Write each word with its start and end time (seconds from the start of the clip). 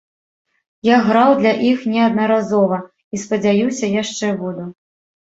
Я 0.87 0.95
граў 1.09 1.33
для 1.41 1.51
іх 1.71 1.83
неаднаразова, 1.95 2.79
і, 3.17 3.19
спадзяюся, 3.25 3.85
яшчэ 4.01 4.31
буду. 4.41 4.65